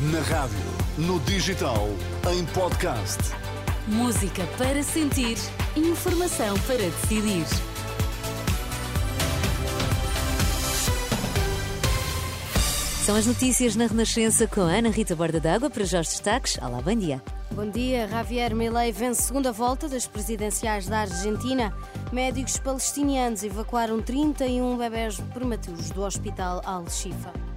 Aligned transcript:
Na 0.00 0.20
rádio, 0.20 0.56
no 0.96 1.20
digital, 1.20 1.86
em 2.32 2.46
podcast. 2.54 3.18
Música 3.86 4.46
para 4.56 4.82
sentir, 4.82 5.36
informação 5.76 6.58
para 6.60 6.78
decidir. 6.78 7.44
São 13.04 13.14
as 13.14 13.26
notícias 13.26 13.76
na 13.76 13.88
Renascença 13.88 14.46
com 14.46 14.62
a 14.62 14.72
Ana 14.72 14.88
Rita 14.88 15.14
Borda 15.14 15.38
d'Água 15.38 15.68
para 15.68 15.84
já 15.84 16.00
os 16.00 16.08
destaques. 16.08 16.56
Olá, 16.62 16.80
bom 16.80 16.94
dia. 16.94 17.22
Bom 17.50 17.68
dia. 17.68 18.08
Javier 18.08 18.54
Milei 18.54 18.92
vence 18.92 19.24
segunda 19.24 19.52
volta 19.52 19.86
das 19.86 20.06
presidenciais 20.06 20.86
da 20.86 21.00
Argentina. 21.00 21.74
Médicos 22.10 22.58
palestinianos 22.58 23.42
evacuaram 23.42 24.00
31 24.00 24.78
bebés 24.78 25.20
prematuros 25.34 25.90
do 25.90 26.02
hospital 26.04 26.62
Al-Shifa. 26.64 27.49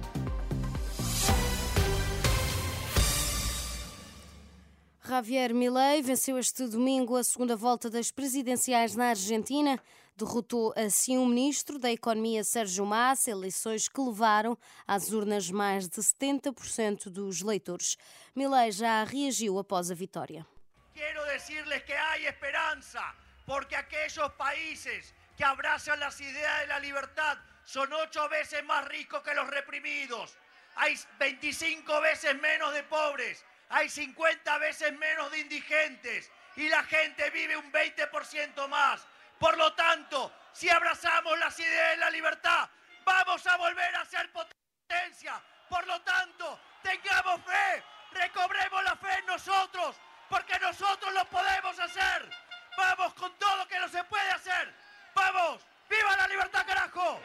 Javier 5.06 5.52
Milei 5.52 6.00
venceu 6.00 6.38
este 6.38 6.66
domingo 6.66 7.14
a 7.14 7.22
segunda 7.22 7.54
volta 7.54 7.90
das 7.90 8.10
presidenciais 8.10 8.96
na 8.96 9.10
Argentina. 9.10 9.78
Derrotou 10.16 10.72
assim 10.74 11.18
o 11.18 11.26
ministro 11.26 11.78
da 11.78 11.92
Economia 11.92 12.42
Sérgio 12.42 12.86
Massa, 12.86 13.30
eleições 13.30 13.86
que 13.86 14.00
levaram 14.00 14.56
às 14.88 15.12
urnas 15.12 15.50
mais 15.50 15.86
de 15.90 16.00
70% 16.00 17.10
dos 17.10 17.42
leitores. 17.42 17.98
Milei 18.34 18.72
já 18.72 19.04
reagiu 19.04 19.58
após 19.58 19.90
a 19.90 19.94
vitória. 19.94 20.46
Quero 20.94 21.20
dizer-lhes 21.36 21.82
que 21.82 21.92
há 21.92 22.18
esperança, 22.20 23.02
porque 23.44 23.74
aqueles 23.74 24.16
países 24.38 25.12
que 25.36 25.44
abraçam 25.44 26.02
as 26.02 26.18
ideias 26.18 26.66
da 26.68 26.78
liberdade 26.78 27.42
são 27.66 27.82
oito 27.82 28.28
vezes 28.30 28.64
mais 28.64 28.88
ricos 28.88 29.20
que 29.22 29.38
os 29.38 29.50
reprimidos. 29.50 30.34
Há 30.76 30.86
25 31.20 32.00
vezes 32.00 32.40
menos 32.40 32.72
de 32.72 32.82
pobres 32.84 33.44
hay 33.68 33.88
50 33.88 34.58
veces 34.58 34.92
menos 34.92 35.30
de 35.30 35.40
indigentes 35.40 36.30
y 36.56 36.68
la 36.68 36.82
gente 36.84 37.30
vive 37.30 37.56
un 37.56 37.72
20% 37.72 38.68
más. 38.68 39.06
Por 39.38 39.56
lo 39.58 39.72
tanto, 39.74 40.32
si 40.52 40.70
abrazamos 40.70 41.38
las 41.38 41.58
ideas 41.58 41.90
de 41.90 41.96
la 41.96 42.10
libertad, 42.10 42.68
vamos 43.04 43.46
a 43.46 43.56
volver 43.56 43.96
a 43.96 44.04
ser 44.04 44.30
potencia. 44.32 45.42
Por 45.68 45.86
lo 45.86 46.00
tanto, 46.02 46.60
tengamos 46.82 47.40
fe, 47.44 47.82
recobremos 48.12 48.84
la 48.84 48.96
fe 48.96 49.12
en 49.18 49.26
nosotros, 49.26 49.96
porque 50.28 50.58
nosotros 50.60 51.12
lo 51.12 51.24
podemos 51.26 51.78
hacer. 51.78 52.30
Vamos 52.76 53.14
con 53.14 53.36
todo 53.38 53.56
lo 53.56 53.68
que 53.68 53.78
no 53.78 53.88
se 53.88 54.02
puede 54.04 54.30
hacer. 54.30 54.72
Vamos, 55.14 55.66
viva 55.88 56.16
la 56.16 56.28
libertad, 56.28 56.66
carajo. 56.66 57.20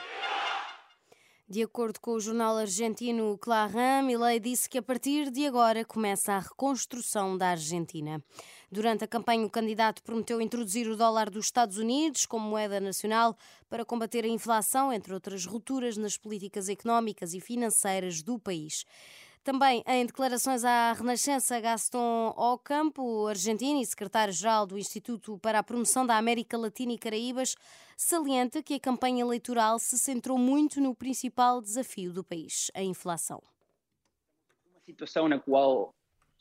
De 1.51 1.63
acordo 1.63 1.99
com 1.99 2.11
o 2.11 2.19
jornal 2.19 2.57
argentino 2.57 3.35
Clarín, 3.39 4.05
Milei 4.05 4.39
disse 4.39 4.69
que 4.69 4.77
a 4.77 4.83
partir 4.83 5.31
de 5.31 5.47
agora 5.47 5.83
começa 5.83 6.33
a 6.33 6.39
reconstrução 6.39 7.35
da 7.35 7.47
Argentina. 7.47 8.23
Durante 8.71 9.03
a 9.03 9.07
campanha, 9.07 9.47
o 9.47 9.49
candidato 9.49 10.03
prometeu 10.03 10.39
introduzir 10.39 10.87
o 10.87 10.95
dólar 10.95 11.27
dos 11.27 11.45
Estados 11.45 11.79
Unidos 11.79 12.27
como 12.27 12.47
moeda 12.47 12.79
nacional 12.79 13.35
para 13.67 13.83
combater 13.83 14.25
a 14.25 14.27
inflação, 14.27 14.93
entre 14.93 15.11
outras 15.11 15.47
rupturas 15.47 15.97
nas 15.97 16.15
políticas 16.17 16.69
económicas 16.69 17.33
e 17.33 17.39
financeiras 17.39 18.21
do 18.21 18.37
país. 18.37 18.85
Também 19.43 19.81
em 19.87 20.05
declarações 20.05 20.65
à 20.65 20.91
Renascença, 20.91 21.59
Gaston 21.59 22.33
Ocampo, 22.35 23.25
argentino 23.27 23.81
e 23.81 23.85
secretário-geral 23.85 24.67
do 24.67 24.77
Instituto 24.77 25.39
para 25.39 25.59
a 25.59 25.63
Promoção 25.63 26.05
da 26.05 26.17
América 26.17 26.57
Latina 26.57 26.91
e 26.91 26.97
Caraíbas, 26.97 27.55
salienta 27.95 28.61
que 28.61 28.73
a 28.73 28.79
campanha 28.79 29.21
eleitoral 29.21 29.79
se 29.79 29.97
centrou 29.97 30.37
muito 30.37 30.81
no 30.81 30.93
principal 30.93 31.61
desafio 31.61 32.11
do 32.11 32.23
país, 32.23 32.69
a 32.75 32.83
inflação. 32.83 33.41
Uma 34.71 34.81
situação 34.81 35.29
na 35.29 35.39
qual 35.39 35.95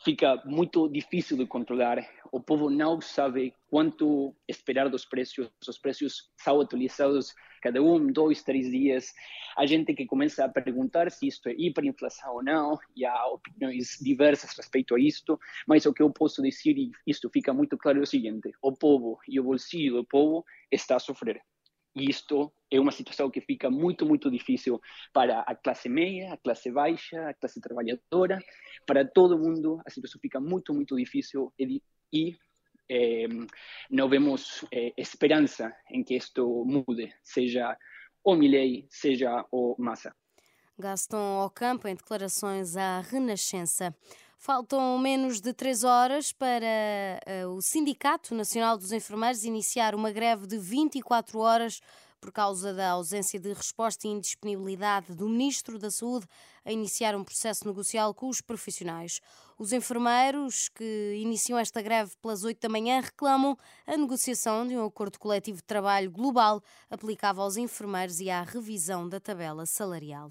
fica 0.05 0.41
muito 0.45 0.89
difícil 0.89 1.37
de 1.37 1.47
controlar. 1.47 1.99
O 2.31 2.41
povo 2.41 2.71
não 2.71 3.01
sabe 3.01 3.55
quanto 3.71 4.35
esperar 4.47 4.89
dos 4.89 5.05
preços. 5.05 5.51
Os 5.67 5.79
preços 5.79 6.31
são 6.37 6.61
atualizados 6.61 7.35
cada 7.61 7.83
um, 7.83 8.07
dois, 8.07 8.43
três 8.43 8.71
dias. 8.71 9.13
A 9.57 9.67
gente 9.67 9.95
que 9.95 10.07
começa 10.07 10.45
a 10.45 10.49
perguntar 10.49 11.11
se 11.11 11.27
isto 11.27 11.49
é 11.49 11.55
hiperinflação 11.59 12.35
ou 12.35 12.43
não, 12.43 12.79
e 12.97 13.05
há 13.05 13.27
opiniões 13.27 13.99
diversas 14.01 14.57
respeito 14.57 14.95
a 14.95 15.01
isto, 15.01 15.39
mas 15.67 15.85
o 15.87 15.93
que 15.93 16.03
eu 16.03 16.11
posso 16.11 16.43
dizer, 16.43 16.77
e 16.79 16.91
isto 17.07 17.29
fica 17.31 17.53
muito 17.53 17.77
claro, 17.77 17.99
é 17.99 18.03
o 18.03 18.07
seguinte: 18.07 18.53
o 18.63 18.73
povo 18.73 19.19
e 19.29 19.41
o 19.41 19.45
bolsillo 19.45 19.99
do 19.99 20.07
povo 20.07 20.45
está 20.71 20.97
a 20.97 21.01
sofrer. 21.01 21.43
E 21.99 22.09
isto 22.09 22.53
é 22.71 22.79
uma 22.79 22.93
situação 22.93 23.29
que 23.31 23.41
fica 23.41 23.69
muito, 23.69 24.07
muito 24.07 24.31
difícil 24.31 24.81
para 25.13 25.41
a 25.41 25.55
classe 25.55 25.89
média, 25.89 26.33
a 26.33 26.37
classe 26.37 26.71
baixa, 26.71 27.29
a 27.29 27.35
classe 27.35 27.61
trabalhadora, 27.61 28.39
para 28.87 29.05
todo 29.05 29.39
mundo. 29.39 29.81
A 29.85 29.91
situação 29.91 30.21
fica 30.21 30.39
muito, 30.39 30.73
muito 30.73 30.95
difícil 30.97 31.53
e, 31.59 31.83
e 32.13 32.37
eh, 32.89 33.27
não 33.91 34.09
vemos 34.09 34.65
eh, 34.73 34.93
esperança 34.97 35.75
em 35.91 36.05
que 36.05 36.15
isto 36.15 36.65
mude, 36.65 37.13
seja 37.25 37.77
o 38.23 38.35
Milley, 38.35 38.87
seja 38.89 39.45
o 39.51 39.75
Massa. 39.79 40.15
Gaston 40.79 41.45
Ocampo, 41.45 41.89
em 41.89 41.97
declarações 41.97 42.77
à 42.77 43.01
Renascença. 43.01 43.93
Faltam 44.41 44.97
menos 44.99 45.41
de 45.41 45.53
três 45.53 45.83
horas 45.83 46.31
para 46.31 46.65
uh, 47.45 47.49
o 47.49 47.61
Sindicato 47.61 48.37
Nacional 48.37 48.79
dos 48.79 48.93
Enfermeiros 48.93 49.43
iniciar 49.43 49.97
uma 49.97 50.13
greve 50.13 50.47
de 50.47 50.57
24 50.57 51.41
horas 51.41 51.81
por 52.21 52.31
causa 52.31 52.73
da 52.73 52.91
ausência 52.91 53.41
de 53.41 53.53
resposta 53.53 54.07
e 54.07 54.11
indisponibilidade 54.11 55.13
do 55.13 55.29
Ministro 55.29 55.77
da 55.77 55.91
Saúde 55.91 56.25
a 56.65 56.71
iniciar 56.71 57.17
um 57.17 57.25
processo 57.25 57.67
negocial 57.67 58.15
com 58.15 58.29
os 58.29 58.41
profissionais. 58.41 59.21
Os 59.59 59.73
enfermeiros 59.73 60.69
que 60.69 61.15
iniciam 61.17 61.59
esta 61.59 61.83
greve 61.83 62.13
pelas 62.23 62.45
8 62.45 62.61
da 62.61 62.69
manhã 62.69 63.01
reclamam 63.01 63.59
a 63.89 63.97
negociação 63.97 64.65
de 64.69 64.77
um 64.77 64.87
acordo 64.87 65.19
coletivo 65.19 65.57
de 65.57 65.65
trabalho 65.65 66.13
global 66.13 66.63
aplicável 66.89 67.43
aos 67.43 67.57
enfermeiros 67.57 68.21
e 68.21 68.31
à 68.31 68.43
revisão 68.43 69.09
da 69.09 69.19
tabela 69.19 69.67
salarial. 69.67 70.31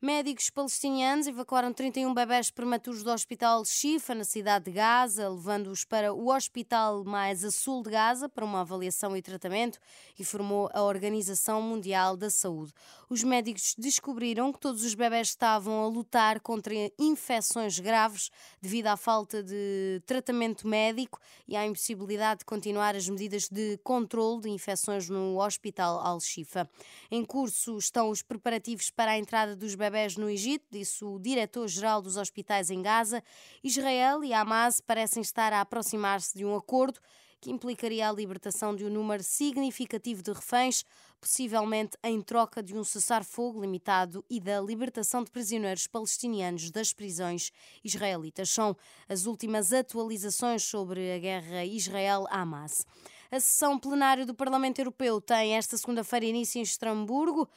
Médicos 0.00 0.48
palestinianos 0.48 1.26
evacuaram 1.26 1.72
31 1.72 2.14
bebés 2.14 2.52
prematuros 2.52 3.02
do 3.02 3.10
Hospital 3.10 3.64
Shifa, 3.64 4.14
na 4.14 4.22
cidade 4.22 4.66
de 4.66 4.70
Gaza, 4.70 5.28
levando-os 5.28 5.84
para 5.84 6.14
o 6.14 6.32
hospital 6.32 7.02
mais 7.02 7.42
a 7.42 7.50
sul 7.50 7.82
de 7.82 7.90
Gaza 7.90 8.28
para 8.28 8.44
uma 8.44 8.60
avaliação 8.60 9.16
e 9.16 9.22
tratamento, 9.22 9.80
informou 10.16 10.70
a 10.72 10.84
Organização 10.84 11.60
Mundial 11.60 12.16
da 12.16 12.30
Saúde. 12.30 12.72
Os 13.10 13.24
médicos 13.24 13.74
descobriram 13.76 14.52
que 14.52 14.60
todos 14.60 14.84
os 14.84 14.94
bebés 14.94 15.30
estavam 15.30 15.82
a 15.82 15.88
lutar 15.88 16.38
contra 16.38 16.72
infecções 16.96 17.80
graves 17.80 18.30
devido 18.62 18.86
à 18.86 18.96
falta 18.96 19.42
de 19.42 20.00
tratamento 20.06 20.68
médico 20.68 21.18
e 21.48 21.56
à 21.56 21.66
impossibilidade 21.66 22.40
de 22.40 22.44
continuar 22.44 22.94
as 22.94 23.08
medidas 23.08 23.48
de 23.48 23.76
controle 23.78 24.42
de 24.42 24.48
infecções 24.48 25.08
no 25.08 25.40
Hospital 25.40 25.98
Al-Shifa. 25.98 26.70
Em 27.10 27.24
curso 27.24 27.76
estão 27.78 28.10
os 28.10 28.22
preparativos 28.22 28.90
para 28.90 29.10
a 29.10 29.18
entrada 29.18 29.56
dos 29.56 29.74
bebés 29.74 29.87
bebés 29.90 30.16
no 30.18 30.28
Egito, 30.28 30.66
disse 30.70 31.02
o 31.02 31.18
diretor-geral 31.18 32.02
dos 32.02 32.18
hospitais 32.18 32.70
em 32.70 32.82
Gaza. 32.82 33.22
Israel 33.64 34.22
e 34.22 34.34
Hamas 34.34 34.82
parecem 34.82 35.22
estar 35.22 35.50
a 35.52 35.62
aproximar-se 35.62 36.36
de 36.36 36.44
um 36.44 36.54
acordo 36.54 37.00
que 37.40 37.50
implicaria 37.50 38.08
a 38.08 38.12
libertação 38.12 38.76
de 38.76 38.84
um 38.84 38.90
número 38.90 39.22
significativo 39.22 40.22
de 40.22 40.32
reféns, 40.32 40.84
possivelmente 41.20 41.96
em 42.04 42.20
troca 42.20 42.62
de 42.62 42.76
um 42.76 42.84
cessar-fogo 42.84 43.62
limitado 43.62 44.22
e 44.28 44.40
da 44.40 44.60
libertação 44.60 45.24
de 45.24 45.30
prisioneiros 45.30 45.86
palestinianos 45.86 46.70
das 46.70 46.92
prisões 46.92 47.50
israelitas. 47.82 48.50
São 48.50 48.76
as 49.08 49.24
últimas 49.24 49.72
atualizações 49.72 50.64
sobre 50.64 51.12
a 51.12 51.18
guerra 51.18 51.64
Israel-Hamas. 51.64 52.84
A 53.30 53.40
sessão 53.40 53.78
plenária 53.78 54.26
do 54.26 54.34
Parlamento 54.34 54.80
Europeu 54.80 55.20
tem 55.20 55.54
esta 55.54 55.76
segunda-feira 55.76 56.26
início 56.26 56.58
em 56.58 56.62
Estrasburgo 56.62 57.48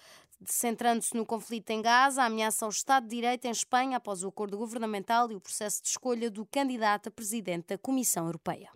centrando-se 0.46 1.16
no 1.16 1.26
conflito 1.26 1.70
em 1.72 1.82
Gaza, 1.82 2.24
ameaça 2.24 2.66
ao 2.66 2.72
Estado 2.72 3.04
de 3.04 3.16
Direito 3.16 3.46
em 3.46 3.52
Espanha 3.52 3.98
após 3.98 4.24
o 4.24 4.28
acordo 4.28 4.58
governamental 4.58 5.32
e 5.32 5.36
o 5.36 5.42
processo 5.42 5.82
de 5.82 5.90
escolha 5.90 6.30
do 6.30 6.46
candidato 6.46 7.08
a 7.08 7.12
presidente 7.12 7.68
da 7.68 7.78
Comissão 7.78 8.26
Europeia. 8.26 8.70